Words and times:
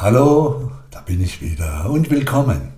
Hallo, 0.00 0.70
da 0.92 1.00
bin 1.00 1.20
ich 1.20 1.42
wieder 1.42 1.90
und 1.90 2.08
willkommen 2.08 2.72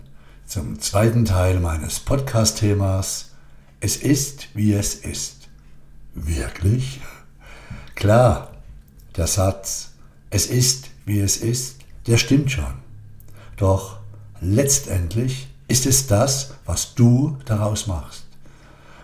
zum 0.46 0.80
zweiten 0.80 1.26
Teil 1.26 1.60
meines 1.60 2.00
Podcast-Themas 2.00 3.32
Es 3.78 3.96
ist, 3.96 4.48
wie 4.54 4.72
es 4.72 4.94
ist. 4.94 5.50
Wirklich? 6.14 7.02
Klar, 7.94 8.52
der 9.18 9.26
Satz 9.26 9.90
Es 10.30 10.46
ist, 10.46 10.88
wie 11.04 11.20
es 11.20 11.36
ist, 11.36 11.80
der 12.06 12.16
stimmt 12.16 12.52
schon. 12.52 12.72
Doch 13.58 13.98
letztendlich 14.40 15.48
ist 15.68 15.84
es 15.84 16.06
das, 16.06 16.54
was 16.64 16.94
du 16.94 17.36
daraus 17.44 17.86
machst. 17.86 18.24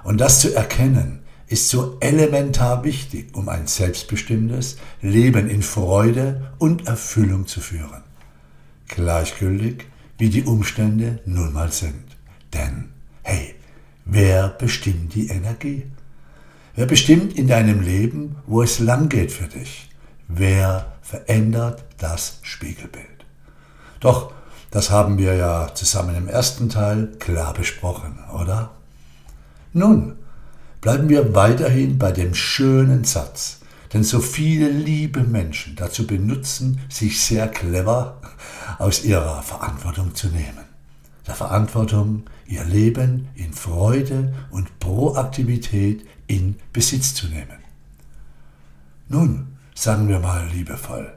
Und 0.04 0.22
das 0.22 0.40
zu 0.40 0.54
erkennen, 0.54 1.20
ist 1.48 1.68
so 1.68 1.98
elementar 2.00 2.82
wichtig, 2.82 3.36
um 3.36 3.50
ein 3.50 3.66
selbstbestimmtes 3.66 4.78
Leben 5.02 5.50
in 5.50 5.62
Freude 5.62 6.50
und 6.56 6.86
Erfüllung 6.88 7.46
zu 7.46 7.60
führen. 7.60 8.05
Gleichgültig, 8.88 9.86
wie 10.18 10.30
die 10.30 10.44
Umstände 10.44 11.20
nun 11.26 11.52
mal 11.52 11.72
sind. 11.72 12.04
Denn, 12.52 12.90
hey, 13.22 13.54
wer 14.04 14.48
bestimmt 14.48 15.14
die 15.14 15.28
Energie? 15.28 15.86
Wer 16.74 16.86
bestimmt 16.86 17.34
in 17.36 17.48
deinem 17.48 17.80
Leben, 17.80 18.36
wo 18.46 18.62
es 18.62 18.78
lang 18.78 19.08
geht 19.08 19.32
für 19.32 19.48
dich? 19.48 19.90
Wer 20.28 20.92
verändert 21.02 21.84
das 21.98 22.38
Spiegelbild? 22.42 23.24
Doch, 24.00 24.32
das 24.70 24.90
haben 24.90 25.18
wir 25.18 25.34
ja 25.34 25.74
zusammen 25.74 26.16
im 26.16 26.28
ersten 26.28 26.68
Teil 26.68 27.12
klar 27.18 27.54
besprochen, 27.54 28.18
oder? 28.34 28.72
Nun, 29.72 30.18
bleiben 30.80 31.08
wir 31.08 31.34
weiterhin 31.34 31.98
bei 31.98 32.12
dem 32.12 32.34
schönen 32.34 33.04
Satz, 33.04 33.60
den 33.92 34.04
so 34.04 34.20
viele 34.20 34.68
liebe 34.68 35.22
Menschen 35.22 35.76
dazu 35.76 36.06
benutzen, 36.06 36.80
sich 36.88 37.20
sehr 37.20 37.48
clever 37.48 38.20
aus 38.78 39.04
ihrer 39.04 39.42
Verantwortung 39.42 40.14
zu 40.14 40.28
nehmen. 40.28 40.64
Der 41.26 41.34
Verantwortung, 41.34 42.24
ihr 42.46 42.64
Leben 42.64 43.28
in 43.34 43.52
Freude 43.52 44.32
und 44.50 44.78
Proaktivität 44.78 46.06
in 46.26 46.56
Besitz 46.72 47.14
zu 47.14 47.26
nehmen. 47.26 47.58
Nun, 49.08 49.56
sagen 49.74 50.08
wir 50.08 50.20
mal 50.20 50.48
liebevoll, 50.48 51.12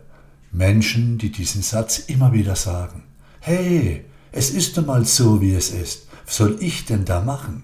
Menschen, 0.52 1.17
die 1.17 1.31
diesen 1.31 1.61
Satz 1.61 1.99
immer 1.99 2.33
wieder 2.33 2.55
sagen, 2.55 3.03
hey, 3.39 4.05
es 4.31 4.52
ist 4.52 4.77
einmal 4.77 5.05
so, 5.05 5.41
wie 5.41 5.53
es 5.53 5.71
ist, 5.71 6.08
was 6.25 6.38
soll 6.38 6.58
ich 6.59 6.86
denn 6.86 7.05
da 7.05 7.21
machen? 7.21 7.63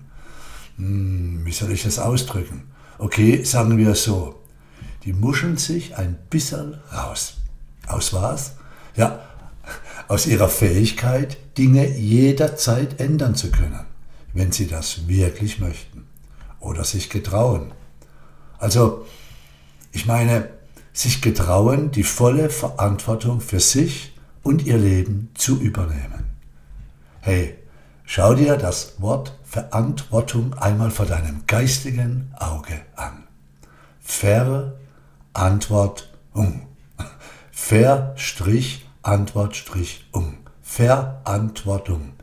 Hm, 0.78 1.46
wie 1.46 1.52
soll 1.52 1.72
ich 1.72 1.84
das 1.84 2.00
ausdrücken? 2.00 2.64
Okay, 2.98 3.44
sagen 3.44 3.78
wir 3.78 3.94
so, 3.96 4.42
die 5.06 5.14
muscheln 5.14 5.58
sich 5.58 5.98
ein 5.98 6.18
bisschen 6.30 6.80
raus. 6.92 7.38
Aus 7.88 8.12
was? 8.14 8.56
Ja, 8.96 9.20
aus 10.08 10.26
ihrer 10.26 10.50
Fähigkeit, 10.50 11.38
Dinge 11.58 11.88
jederzeit 11.88 13.00
ändern 13.00 13.36
zu 13.36 13.52
können, 13.52 13.86
wenn 14.34 14.52
sie 14.52 14.68
das 14.68 15.08
wirklich 15.08 15.60
möchten 15.60 16.08
oder 16.60 16.84
sich 16.84 17.10
getrauen. 17.10 17.72
Also, 18.58 19.06
ich 19.92 20.06
meine, 20.06 20.50
sich 20.92 21.22
getrauen, 21.22 21.92
die 21.92 22.04
volle 22.04 22.50
Verantwortung 22.50 23.42
für 23.42 23.60
sich 23.60 24.14
und 24.44 24.66
ihr 24.66 24.78
Leben 24.78 25.30
zu 25.36 25.60
übernehmen. 25.60 26.26
Hey, 27.22 27.56
schau 28.06 28.34
dir 28.34 28.58
das 28.58 29.02
Wort 29.02 29.38
Verantwortung 29.44 30.54
einmal 30.56 30.92
vor 30.92 31.06
deinem 31.06 31.44
geistigen 31.48 32.34
Auge 32.40 32.82
an. 32.96 33.24
Verantwortung. 34.02 34.85
Ver-Strich 37.52 38.86
Antwort 39.02 39.56
Strich 39.56 40.06
um. 40.12 40.38
Verantwortung. 40.62 42.14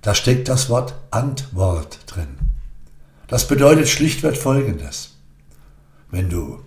Da 0.00 0.14
steckt 0.14 0.48
das 0.48 0.70
Wort 0.70 0.94
Antwort 1.10 2.00
drin. 2.06 2.38
Das 3.26 3.46
bedeutet 3.48 3.88
schlichtweg 3.88 4.36
Folgendes. 4.36 5.16
Wenn 6.10 6.30
du 6.30 6.60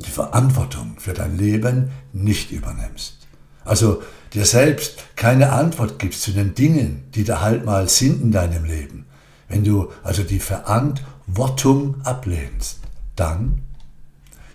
die 0.00 0.10
Verantwortung 0.10 0.98
für 0.98 1.12
dein 1.12 1.36
Leben 1.36 1.90
nicht 2.12 2.50
übernimmst, 2.50 3.26
also 3.64 4.02
dir 4.32 4.46
selbst 4.46 5.04
keine 5.16 5.52
Antwort 5.52 5.98
gibst 5.98 6.22
zu 6.22 6.32
den 6.32 6.54
Dingen, 6.54 7.04
die 7.14 7.24
da 7.24 7.40
halt 7.40 7.64
mal 7.64 7.88
sind 7.88 8.22
in 8.22 8.32
deinem 8.32 8.64
Leben, 8.64 9.06
wenn 9.48 9.64
du 9.64 9.92
also 10.02 10.22
die 10.22 10.40
Verantwortung 10.40 12.00
ablehnst, 12.04 12.80
dann, 13.16 13.62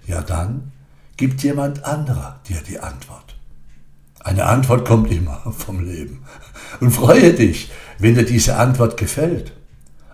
ja 0.08 0.22
dann, 0.22 0.72
gibt 1.18 1.44
jemand 1.44 1.86
anderer 1.86 2.40
dir 2.48 2.62
die 2.62 2.80
Antwort. 2.80 3.36
Eine 4.20 4.46
Antwort 4.46 4.88
kommt 4.88 5.12
immer 5.12 5.52
vom 5.58 5.86
Leben. 5.86 6.26
Und 6.80 6.92
freue 6.92 7.34
dich, 7.34 7.72
wenn 8.00 8.16
dir 8.16 8.26
diese 8.26 8.58
Antwort 8.58 8.98
gefällt. 8.98 9.54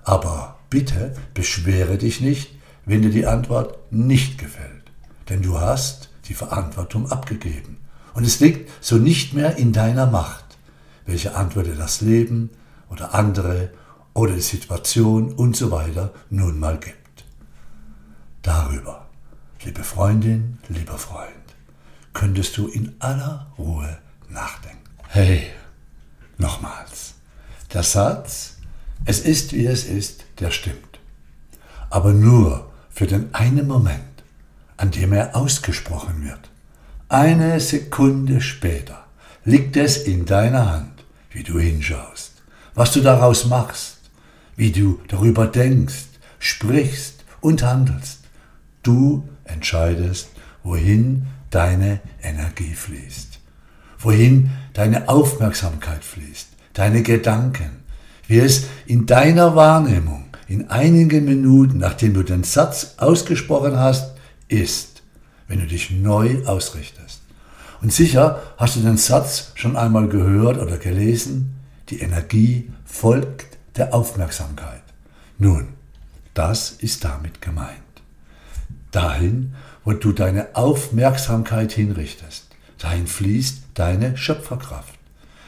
Aber 0.04 0.60
bitte 0.70 1.14
beschwere 1.34 1.98
dich 1.98 2.22
nicht, 2.22 2.56
wenn 2.86 3.02
dir 3.02 3.10
die 3.10 3.26
Antwort 3.26 3.78
nicht 3.92 4.38
gefällt. 4.38 4.92
Denn 5.30 5.42
du 5.42 5.60
hast 5.60 6.10
die 6.28 6.34
Verantwortung 6.34 7.12
abgegeben. 7.12 7.78
Und 8.14 8.26
es 8.26 8.40
liegt 8.40 8.70
so 8.84 8.98
nicht 8.98 9.34
mehr 9.34 9.56
in 9.56 9.72
deiner 9.72 10.06
Macht, 10.06 10.58
welche 11.06 11.36
Antwort 11.36 11.68
dir 11.68 11.76
das 11.76 12.02
Leben 12.02 12.50
oder 12.90 13.14
andere 13.14 13.70
oder 14.14 14.34
die 14.34 14.42
Situation 14.42 15.32
und 15.32 15.56
so 15.56 15.72
weiter 15.72 16.12
nun 16.30 16.60
mal 16.60 16.78
gibt. 16.78 17.24
Darüber, 18.42 19.08
liebe 19.64 19.84
Freundin, 19.84 20.58
lieber 20.70 20.98
Freund, 20.98 21.30
könntest 22.14 22.58
du 22.58 22.68
in 22.68 22.96
aller 23.00 23.52
Ruhe 23.58 23.98
nachdenken. 24.30 24.90
Hey, 25.08 25.48
nochmals. 26.38 27.14
Der 27.74 27.84
Satz, 27.84 28.58
es 29.06 29.20
ist 29.20 29.54
wie 29.54 29.66
es 29.66 29.86
ist, 29.86 30.26
der 30.40 30.52
stimmt. 30.52 31.00
Aber 31.90 32.14
nur 32.14 32.72
für 32.90 33.06
den 33.06 33.34
einen 33.34 33.68
Moment, 33.68 34.02
an 34.78 34.92
dem 34.92 35.14
er 35.14 35.36
ausgesprochen 35.36 36.24
wird. 36.24 36.50
Eine 37.08 37.60
Sekunde 37.60 38.42
später 38.42 39.06
liegt 39.46 39.78
es 39.78 39.98
in 39.98 40.26
deiner 40.26 40.72
Hand, 40.72 41.04
wie 41.30 41.44
du 41.44 41.60
hinschaust, 41.60 42.42
was 42.74 42.92
du 42.92 43.02
daraus 43.02 43.46
machst, 43.46 44.00
wie 44.56 44.72
du 44.72 45.00
darüber 45.08 45.48
denkst, 45.48 46.06
sprichst 46.40 47.24
und 47.42 47.64
handelst. 47.64 48.22
Du 48.84 49.30
entscheidest, 49.52 50.30
wohin 50.64 51.28
deine 51.50 52.00
Energie 52.22 52.74
fließt, 52.74 53.40
wohin 54.00 54.52
deine 54.74 55.10
Aufmerksamkeit 55.10 56.04
fließt, 56.04 56.48
deine 56.74 57.04
Gedanken, 57.04 57.82
wie 58.28 58.40
es 58.40 58.68
in 58.86 59.06
deiner 59.06 59.56
Wahrnehmung 59.56 60.26
in 60.48 60.70
einigen 60.70 61.26
Minuten, 61.26 61.78
nachdem 61.78 62.14
du 62.14 62.24
den 62.24 62.44
Satz 62.44 62.96
ausgesprochen 62.98 63.78
hast, 63.78 64.16
ist, 64.50 65.02
wenn 65.48 65.60
du 65.60 65.66
dich 65.66 65.92
neu 65.92 66.46
ausrichtest. 66.46 67.22
Und 67.82 67.94
sicher 67.94 68.42
hast 68.58 68.76
du 68.76 68.82
den 68.82 68.98
Satz 68.98 69.52
schon 69.56 69.76
einmal 69.76 70.08
gehört 70.08 70.58
oder 70.60 70.78
gelesen, 70.78 71.56
die 71.90 72.02
Energie 72.02 72.70
folgt 72.86 73.58
der 73.78 73.94
Aufmerksamkeit. 73.94 74.84
Nun, 75.38 75.70
das 76.34 76.72
ist 76.72 77.04
damit 77.04 77.42
gemeint. 77.42 77.91
Dahin, 78.92 79.56
wo 79.84 79.94
du 79.94 80.12
deine 80.12 80.56
Aufmerksamkeit 80.56 81.72
hinrichtest. 81.72 82.48
Dahin 82.78 83.08
fließt 83.08 83.64
deine 83.74 84.18
Schöpferkraft, 84.18 84.96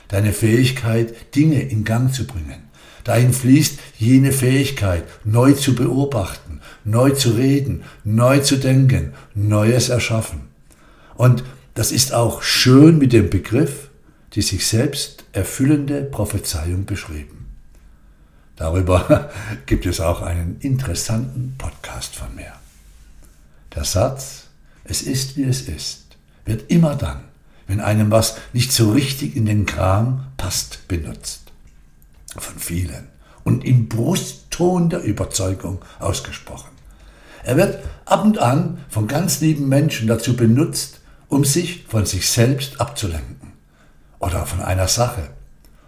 deine 0.07 0.33
Fähigkeit, 0.33 1.35
Dinge 1.35 1.61
in 1.61 1.83
Gang 1.83 2.13
zu 2.13 2.25
bringen. 2.25 2.63
Dahin 3.03 3.33
fließt 3.33 3.79
jene 3.97 4.31
Fähigkeit, 4.31 5.03
neu 5.23 5.53
zu 5.53 5.75
beobachten, 5.75 6.61
neu 6.85 7.11
zu 7.11 7.31
reden, 7.31 7.83
neu 8.03 8.39
zu 8.39 8.57
denken, 8.57 9.13
Neues 9.35 9.89
erschaffen. 9.89 10.43
Und 11.15 11.43
das 11.73 11.91
ist 11.91 12.13
auch 12.13 12.43
schön 12.43 12.97
mit 12.97 13.11
dem 13.13 13.29
Begriff, 13.29 13.89
die 14.33 14.41
sich 14.41 14.67
selbst 14.67 15.25
erfüllende 15.33 16.03
Prophezeiung 16.03 16.85
beschrieben. 16.85 17.49
Darüber 18.55 19.31
gibt 19.65 19.85
es 19.85 19.99
auch 19.99 20.21
einen 20.21 20.57
interessanten 20.61 21.55
Podcast 21.57 22.15
von 22.15 22.33
mir. 22.35 22.53
Der 23.75 23.83
Satz, 23.85 24.43
es 24.83 25.01
ist 25.01 25.35
wie 25.37 25.43
es 25.43 25.61
ist, 25.61 26.17
wird 26.45 26.69
immer 26.69 26.95
dann, 26.95 27.21
wenn 27.67 27.79
einem 27.79 28.11
was 28.11 28.37
nicht 28.51 28.71
so 28.71 28.91
richtig 28.91 29.35
in 29.35 29.45
den 29.45 29.65
Kram 29.65 30.27
passt, 30.37 30.87
benutzt. 30.87 31.51
Von 32.35 32.59
vielen 32.59 33.07
und 33.43 33.65
im 33.65 33.89
Brustton 33.89 34.89
der 34.89 35.03
Überzeugung 35.03 35.81
ausgesprochen. 35.99 36.69
Er 37.43 37.57
wird 37.57 37.79
ab 38.05 38.23
und 38.23 38.37
an 38.37 38.83
von 38.89 39.07
ganz 39.07 39.41
lieben 39.41 39.67
Menschen 39.67 40.07
dazu 40.07 40.35
benutzt, 40.35 41.01
um 41.27 41.43
sich 41.43 41.85
von 41.87 42.05
sich 42.05 42.29
selbst 42.29 42.79
abzulenken 42.79 43.53
oder 44.19 44.45
von 44.45 44.61
einer 44.61 44.87
Sache 44.87 45.29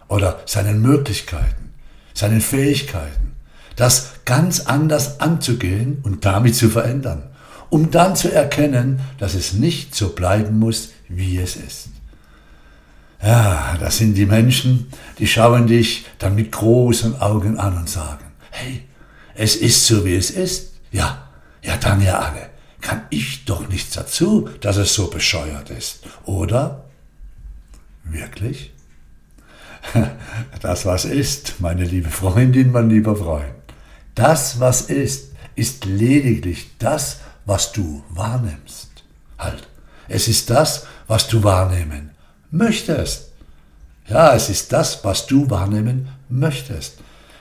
oder 0.08 0.40
seinen 0.44 0.82
Möglichkeiten, 0.82 1.72
seinen 2.12 2.40
Fähigkeiten, 2.40 3.36
das 3.74 4.12
ganz 4.24 4.60
anders 4.60 5.20
anzugehen 5.20 6.00
und 6.02 6.24
damit 6.24 6.54
zu 6.54 6.68
verändern 6.68 7.30
um 7.70 7.90
dann 7.90 8.16
zu 8.16 8.32
erkennen, 8.32 9.00
dass 9.18 9.34
es 9.34 9.52
nicht 9.52 9.94
so 9.94 10.10
bleiben 10.10 10.58
muss, 10.58 10.90
wie 11.08 11.38
es 11.38 11.56
ist. 11.56 11.88
Ja, 13.22 13.76
das 13.80 13.98
sind 13.98 14.14
die 14.14 14.26
Menschen, 14.26 14.88
die 15.18 15.26
schauen 15.26 15.66
dich 15.66 16.04
dann 16.18 16.34
mit 16.34 16.52
großen 16.52 17.20
Augen 17.20 17.58
an 17.58 17.76
und 17.76 17.88
sagen, 17.88 18.24
hey, 18.50 18.82
es 19.34 19.56
ist 19.56 19.86
so, 19.86 20.04
wie 20.04 20.14
es 20.14 20.30
ist. 20.30 20.74
Ja, 20.92 21.28
ja, 21.62 21.76
dann 21.76 22.00
ja 22.00 22.18
alle. 22.18 22.50
Kann 22.80 23.02
ich 23.10 23.44
doch 23.44 23.68
nichts 23.68 23.94
dazu, 23.94 24.48
dass 24.60 24.76
es 24.76 24.94
so 24.94 25.08
bescheuert 25.08 25.70
ist, 25.70 26.00
oder? 26.24 26.84
Wirklich? 28.04 28.72
Das, 30.60 30.84
was 30.84 31.04
ist, 31.04 31.60
meine 31.60 31.84
liebe 31.84 32.10
Freundin, 32.10 32.72
mein 32.72 32.90
lieber 32.90 33.14
Freund. 33.14 33.54
Das, 34.14 34.58
was 34.58 34.82
ist, 34.82 35.32
ist 35.54 35.84
lediglich 35.84 36.70
das, 36.78 37.20
was 37.46 37.72
du 37.72 38.02
wahrnimmst. 38.10 38.90
Halt, 39.38 39.66
es 40.08 40.28
ist 40.28 40.50
das, 40.50 40.86
was 41.06 41.28
du 41.28 41.42
wahrnehmen 41.42 42.10
möchtest. 42.50 43.30
Ja, 44.08 44.34
es 44.34 44.50
ist 44.50 44.72
das, 44.72 45.04
was 45.04 45.26
du 45.26 45.48
wahrnehmen 45.48 46.08
möchtest. 46.28 46.98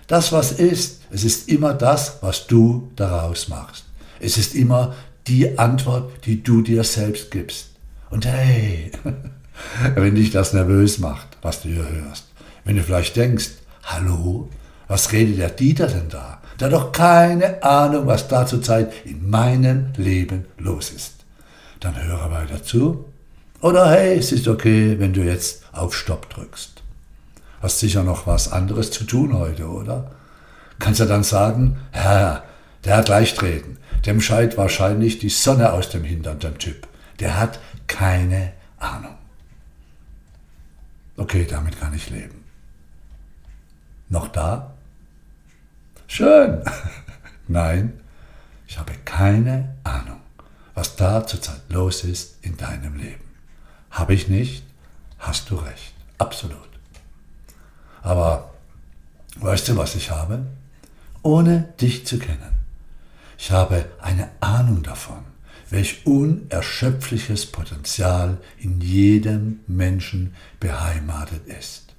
Das, 0.08 0.32
was 0.32 0.54
ist, 0.54 1.02
es 1.12 1.24
ist 1.24 1.50
immer 1.50 1.74
das, 1.74 2.20
was 2.22 2.48
du 2.48 2.92
daraus 2.96 3.48
machst. 3.48 3.86
Es 4.20 4.38
ist 4.38 4.56
immer 4.56 4.96
die 5.28 5.58
Antwort, 5.58 6.26
die 6.26 6.44
du 6.44 6.62
dir 6.62 6.84
selbst 6.84 7.32
gibst. 7.32 7.70
Und 8.10 8.26
hey, 8.26 8.92
wenn 9.96 10.16
dich 10.16 10.32
das 10.32 10.54
nervös 10.54 11.00
macht, 11.00 11.38
was 11.42 11.62
du 11.62 11.70
hier 11.70 11.90
hörst, 11.90 12.26
wenn 12.64 12.76
du 12.76 12.84
vielleicht 12.84 13.16
denkst, 13.16 13.50
hallo, 13.84 14.50
was 14.88 15.12
redet 15.12 15.40
der 15.40 15.50
Dieter 15.50 15.88
denn 15.88 16.10
da? 16.10 16.42
Der 16.60 16.68
hat 16.68 16.74
doch 16.74 16.92
keine 16.92 17.62
Ahnung, 17.64 18.08
was 18.08 18.28
da 18.28 18.46
zurzeit 18.46 19.06
in 19.06 19.30
meinem 19.30 19.92
Leben 19.98 20.46
los 20.58 20.90
ist. 20.92 21.26
Dann 21.80 22.02
höre 22.02 22.32
weiter 22.32 22.64
zu. 22.64 23.06
Oder 23.62 23.90
hey, 23.90 24.18
es 24.18 24.32
ist 24.32 24.48
okay, 24.48 25.00
wenn 25.00 25.14
du 25.14 25.24
jetzt 25.24 25.64
auf 25.74 25.96
Stopp 25.96 26.30
drückst. 26.30 26.82
Hast 27.62 27.80
sicher 27.80 28.04
noch 28.04 28.28
was 28.28 28.52
anderes 28.52 28.92
zu 28.92 29.06
tun 29.06 29.38
heute, 29.38 29.68
oder? 29.68 30.12
Kannst 30.80 31.00
du 31.00 31.06
dann 31.06 31.24
sagen, 31.24 31.78
Herr, 31.92 32.44
der 32.84 32.98
hat 32.98 33.10
leicht 33.10 33.42
reden. 33.42 33.78
Dem 34.06 34.22
scheint 34.22 34.58
wahrscheinlich 34.58 35.20
die 35.20 35.30
Sonne 35.30 35.74
aus 35.74 35.90
dem 35.90 36.04
Hintern, 36.04 36.40
dem 36.40 36.58
Typ. 36.58 36.88
Der 37.20 37.40
hat 37.40 37.60
keine 37.88 38.54
Ahnung. 38.78 39.16
Okay, 41.18 41.48
damit 41.50 41.80
kann 41.80 41.94
ich 41.94 42.10
leben. 42.10 42.44
Noch 44.10 44.28
da? 44.28 44.75
Schön. 46.16 46.62
Nein, 47.50 48.00
ich 48.68 48.80
habe 48.80 48.94
keine 49.04 49.76
Ahnung, 49.84 50.22
was 50.74 50.96
da 50.96 51.28
zurzeit 51.28 51.60
los 51.68 52.06
ist 52.06 52.38
in 52.42 52.56
deinem 52.56 52.96
Leben. 52.96 53.26
Habe 53.92 54.14
ich 54.14 54.30
nicht? 54.30 54.64
Hast 55.20 55.50
du 55.50 55.56
recht. 55.56 55.94
Absolut. 56.18 56.70
Aber 58.02 58.54
weißt 59.40 59.68
du, 59.68 59.76
was 59.76 59.96
ich 59.96 60.10
habe? 60.10 60.46
Ohne 61.22 61.74
dich 61.82 62.06
zu 62.08 62.18
kennen. 62.18 62.64
Ich 63.38 63.52
habe 63.52 63.84
eine 64.02 64.30
Ahnung 64.40 64.84
davon, 64.84 65.26
welch 65.70 66.06
unerschöpfliches 66.06 67.52
Potenzial 67.52 68.38
in 68.58 68.80
jedem 68.80 69.60
Menschen 69.68 70.34
beheimatet 70.62 71.46
ist. 71.46 71.94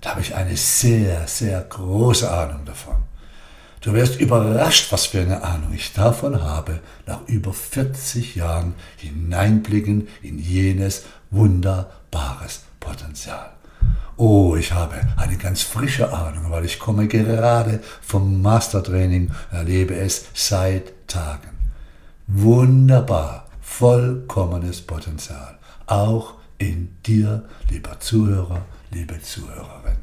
Da 0.00 0.10
habe 0.10 0.20
ich 0.20 0.34
eine 0.34 0.56
sehr, 0.56 1.28
sehr 1.28 1.60
große 1.60 2.28
Ahnung 2.28 2.64
davon. 2.64 3.08
Du 3.80 3.94
wirst 3.94 4.20
überrascht, 4.20 4.92
was 4.92 5.06
für 5.06 5.22
eine 5.22 5.42
Ahnung 5.42 5.72
ich 5.72 5.94
davon 5.94 6.42
habe, 6.42 6.80
nach 7.06 7.26
über 7.26 7.54
40 7.54 8.34
Jahren 8.34 8.74
hineinblicken 8.98 10.08
in 10.20 10.38
jenes 10.38 11.04
wunderbares 11.30 12.64
Potenzial. 12.78 13.52
Oh, 14.18 14.54
ich 14.54 14.72
habe 14.72 14.96
eine 15.16 15.38
ganz 15.38 15.62
frische 15.62 16.12
Ahnung, 16.12 16.50
weil 16.50 16.66
ich 16.66 16.78
komme 16.78 17.08
gerade 17.08 17.80
vom 18.02 18.42
Mastertraining, 18.42 19.30
erlebe 19.50 19.94
es 19.94 20.26
seit 20.34 21.08
Tagen. 21.08 21.48
Wunderbar, 22.26 23.46
vollkommenes 23.62 24.82
Potenzial, 24.82 25.58
auch 25.86 26.34
in 26.58 26.96
dir, 27.06 27.44
lieber 27.70 27.98
Zuhörer, 27.98 28.66
liebe 28.90 29.22
Zuhörerin. 29.22 29.99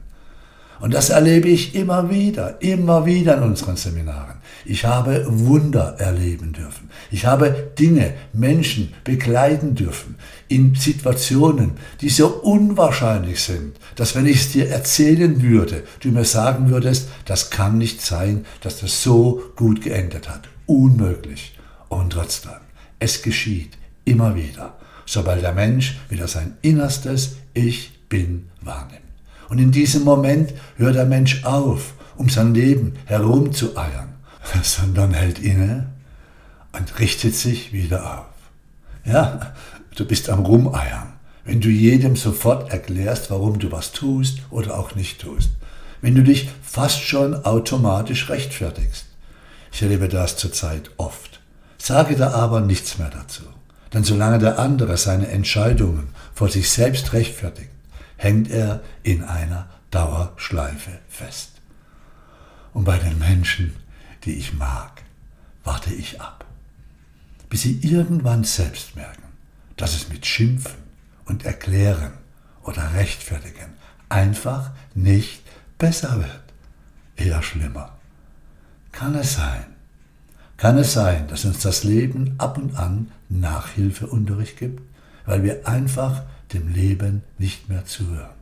Und 0.80 0.94
das 0.94 1.10
erlebe 1.10 1.48
ich 1.48 1.76
immer 1.76 2.10
wieder, 2.10 2.62
immer 2.62 3.06
wieder 3.06 3.38
in 3.38 3.44
unseren 3.44 3.78
Seminaren. 3.78 4.38
Ich 4.66 4.86
habe 4.86 5.26
Wunder 5.28 5.96
erleben 5.98 6.54
dürfen. 6.54 6.90
Ich 7.10 7.26
habe 7.26 7.72
Dinge, 7.80 8.14
Menschen 8.34 8.94
begleiten 9.04 9.76
dürfen 9.76 10.16
in 10.48 10.76
Situationen, 10.76 11.72
die 12.02 12.10
so 12.10 12.28
unwahrscheinlich 12.28 13.42
sind, 13.42 13.78
dass 13.96 14.16
wenn 14.16 14.26
ich 14.26 14.38
es 14.38 14.52
dir 14.52 14.70
erzählen 14.70 15.42
würde, 15.42 15.84
du 16.02 16.10
mir 16.10 16.26
sagen 16.26 16.70
würdest, 16.70 17.10
das 17.26 17.50
kann 17.50 17.78
nicht 17.78 18.02
sein, 18.02 18.46
dass 18.62 18.82
das 18.82 19.04
so 19.04 19.42
gut 19.56 19.82
geendet 19.82 20.30
hat. 20.30 20.50
Unmöglich. 20.66 21.58
Und 21.90 22.12
trotzdem, 22.12 22.52
es 23.00 23.22
geschieht 23.22 23.78
immer 24.04 24.36
wieder, 24.36 24.76
sobald 25.06 25.42
der 25.42 25.54
Mensch 25.54 25.98
wieder 26.10 26.28
sein 26.28 26.58
innerstes 26.62 27.38
Ich 27.54 27.92
bin 28.10 28.50
wahrnimmt. 28.62 29.07
Und 29.50 29.60
in 29.60 29.72
diesem 29.72 30.04
Moment 30.04 30.54
hört 30.76 30.96
der 30.96 31.06
Mensch 31.06 31.44
auf, 31.46 31.94
um 32.16 32.30
sein 32.30 32.54
Leben 32.54 32.94
herumzueiern, 33.06 34.16
sondern 34.64 35.14
hält 35.14 35.40
inne 35.40 35.88
und 36.74 37.00
richtet 37.00 37.36
sich 37.36 37.74
wieder 37.74 38.20
auf. 38.20 38.26
Ja, 39.06 39.54
du 39.96 40.06
bist 40.06 40.30
am 40.30 40.40
Rumeiern, 40.40 41.14
wenn 41.46 41.62
du 41.62 41.70
jedem 41.70 42.16
sofort 42.16 42.72
erklärst, 42.72 43.32
warum 43.32 43.58
du 43.60 43.72
was 43.72 43.94
tust 43.94 44.40
oder 44.50 44.78
auch 44.78 44.96
nicht 44.96 45.22
tust. 45.22 45.52
Wenn 46.02 46.14
du 46.14 46.24
dich 46.24 46.50
fast 46.62 47.02
schon 47.02 47.34
automatisch 47.46 48.30
rechtfertigst. 48.30 49.06
Ich 49.72 49.82
erlebe 49.82 50.10
das 50.10 50.38
zurzeit 50.38 50.92
oft. 50.98 51.40
Sage 51.78 52.16
da 52.16 52.32
aber 52.32 52.62
nichts 52.62 52.98
mehr 52.98 53.10
dazu. 53.10 53.44
Denn 53.94 54.04
solange 54.04 54.40
der 54.40 54.60
andere 54.60 54.98
seine 54.98 55.30
Entscheidungen 55.30 56.10
vor 56.34 56.50
sich 56.50 56.70
selbst 56.70 57.14
rechtfertigt, 57.14 57.70
hängt 58.18 58.50
er 58.50 58.84
in 59.04 59.24
einer 59.24 59.70
Dauerschleife 59.92 61.00
fest. 61.08 61.54
Und 62.74 62.84
bei 62.84 62.98
den 62.98 63.18
Menschen, 63.18 63.76
die 64.26 64.34
ich 64.34 64.54
mag, 64.54 65.04
warte 65.64 65.94
ich 65.94 66.22
ab, 66.22 66.46
bis 67.50 67.62
sie 67.62 67.80
irgendwann 67.82 68.44
selbst 68.44 68.96
merken, 68.96 69.24
dass 69.78 69.96
es 69.96 70.10
mit 70.10 70.26
Schimpfen 70.26 70.78
und 71.26 71.46
Erklären 71.46 72.14
oder 72.64 72.94
Rechtfertigen 72.94 73.74
einfach 74.10 74.72
nicht 74.94 75.42
besser 75.78 76.18
wird, 76.18 76.44
eher 77.16 77.42
schlimmer. 77.42 77.98
Kann 78.92 79.16
es 79.16 79.36
sein, 79.36 79.66
kann 80.58 80.78
es 80.78 80.94
sein, 80.94 81.28
dass 81.28 81.46
uns 81.46 81.60
das 81.60 81.84
Leben 81.84 82.36
ab 82.40 82.58
und 82.58 82.76
an 82.76 83.12
Nachhilfeunterricht 83.30 84.58
gibt, 84.58 84.82
weil 85.26 85.44
wir 85.44 85.68
einfach 85.68 86.24
dem 86.54 86.68
Leben 86.70 87.24
nicht 87.38 87.70
mehr 87.70 87.86
zuhören. 87.86 88.36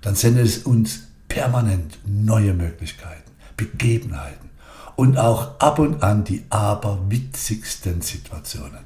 Dann 0.00 0.14
sendet 0.14 0.46
es 0.46 0.58
uns 0.58 1.08
permanent 1.28 1.98
neue 2.06 2.54
Möglichkeiten, 2.54 3.30
Begebenheiten 3.56 4.50
und 4.94 5.18
auch 5.18 5.58
ab 5.60 5.78
und 5.78 6.02
an 6.02 6.24
die 6.24 6.44
aberwitzigsten 6.50 8.00
Situationen, 8.00 8.84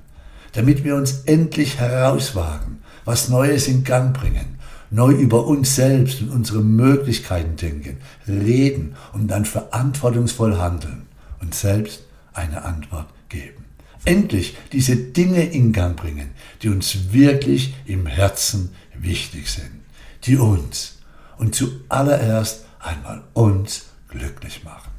damit 0.53 0.85
wir 0.85 0.97
uns 0.97 1.23
endlich 1.27 1.79
herauswagen, 1.79 2.79
was 3.05 3.29
Neues 3.29 3.69
in 3.69 3.85
Gang 3.85 4.13
bringen, 4.15 4.59
neu 4.91 5.13
über 5.13 5.47
uns 5.47 5.77
selbst 5.77 6.21
und 6.23 6.31
unsere 6.31 6.63
Möglichkeiten 6.63 7.57
denken, 7.57 7.99
reden 8.27 8.97
und 9.13 9.29
dann 9.29 9.45
verantwortungsvoll 9.45 10.59
handeln 10.59 11.07
und 11.41 11.55
selbst 11.55 12.03
eine 12.33 12.65
Antwort 12.65 13.07
geben 13.29 13.70
endlich 14.05 14.57
diese 14.73 14.97
Dinge 14.97 15.45
in 15.45 15.73
Gang 15.73 15.97
bringen, 15.97 16.31
die 16.63 16.69
uns 16.69 17.13
wirklich 17.13 17.75
im 17.87 18.07
Herzen 18.07 18.75
wichtig 18.95 19.51
sind, 19.51 19.81
die 20.25 20.37
uns 20.37 20.99
und 21.39 21.55
zuallererst 21.55 22.67
einmal 22.79 23.23
uns 23.35 23.87
glücklich 24.09 24.65
machen. 24.65 24.91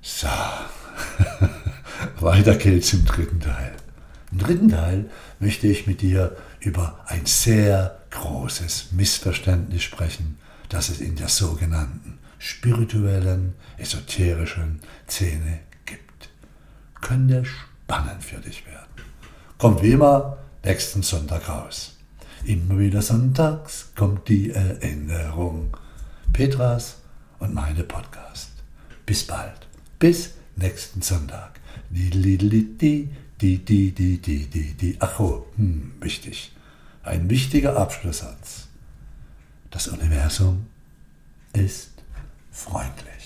So, 0.00 0.28
weiter 2.20 2.56
geht's 2.56 2.92
im 2.92 3.04
dritten 3.04 3.40
Teil. 3.40 3.72
Im 4.32 4.38
dritten 4.38 4.68
Teil 4.68 5.10
möchte 5.38 5.66
ich 5.66 5.86
mit 5.86 6.02
dir 6.02 6.36
über 6.60 7.00
ein 7.06 7.26
sehr 7.26 7.98
großes 8.10 8.92
Missverständnis 8.92 9.82
sprechen, 9.82 10.38
das 10.68 10.88
es 10.88 11.00
in 11.00 11.16
der 11.16 11.28
sogenannten 11.28 12.18
spirituellen, 12.38 13.54
esoterischen 13.78 14.80
Szene 15.08 15.60
könnte 17.00 17.44
spannend 17.44 18.22
für 18.22 18.40
dich 18.40 18.66
werden. 18.66 18.86
Kommt 19.58 19.82
wie 19.82 19.92
immer 19.92 20.38
nächsten 20.64 21.02
Sonntag 21.02 21.48
raus. 21.48 21.96
Immer 22.44 22.78
wieder 22.78 23.02
sonntags 23.02 23.90
kommt 23.96 24.28
die 24.28 24.50
Erinnerung. 24.50 25.76
Petras 26.32 26.98
und 27.40 27.54
meine 27.54 27.82
Podcast. 27.82 28.50
Bis 29.06 29.26
bald. 29.26 29.66
Bis 29.98 30.34
nächsten 30.56 31.02
Sonntag. 31.02 31.58
Die, 31.90 32.10
die, 32.10 32.38
die, 32.38 33.08
die, 33.40 33.64
die, 33.64 33.92
die, 33.92 34.18
die, 34.18 34.46
die, 34.46 34.74
die. 34.74 34.96
Ach 35.00 35.18
oh, 35.20 35.46
hm, 35.56 35.92
wichtig. 36.00 36.52
ein 37.08 37.30
wichtiger 37.30 37.76
Abschlusssatz. 37.76 38.68
Das 39.70 39.88
Universum 39.88 40.66
ist 41.52 41.90
freundlich. 42.50 43.17